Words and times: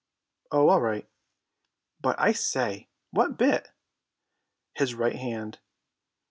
"Oh, 0.51 0.69
all 0.69 0.81
right." 0.81 1.07
"But, 1.99 2.19
I 2.19 2.31
say, 2.31 2.89
what 3.11 3.37
bit?" 3.37 3.67
"His 4.73 4.95
right 4.95 5.15
hand." 5.17 5.59